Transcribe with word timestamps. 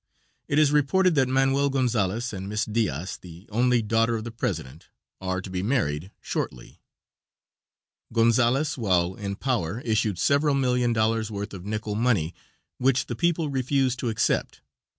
It 0.47 0.57
is 0.57 0.71
reported 0.71 1.13
that 1.13 1.27
Manuel 1.29 1.69
Gonzales 1.69 2.33
and 2.33 2.49
Miss 2.49 2.65
Diaz, 2.65 3.17
the 3.17 3.47
only 3.51 3.83
daughter 3.83 4.15
of 4.15 4.23
the 4.23 4.31
president, 4.31 4.89
are 5.21 5.41
to 5.43 5.49
be 5.51 5.61
married 5.61 6.09
shortly. 6.19 6.81
Gonzales 8.11 8.79
while 8.79 9.13
in 9.13 9.35
power 9.35 9.79
issued 9.81 10.17
several 10.17 10.55
million 10.55 10.91
dollars' 10.91 11.29
worth 11.29 11.53
of 11.53 11.65
nickel 11.65 11.93
money, 11.93 12.33
which 12.79 13.05
the 13.05 13.15
people 13.15 13.49
refused 13.51 13.99
to 13.99 14.09
accept. 14.09 14.61